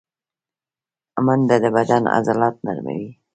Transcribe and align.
منډه 1.25 1.55
د 1.63 1.65
بدن 1.75 2.03
عضلات 2.15 2.55
نرموي 2.65 3.07